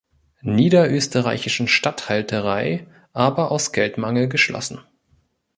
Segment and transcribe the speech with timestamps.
[0.41, 4.79] Niederösterreichischen Statthalterei aber aus Geldmangel geschlossen.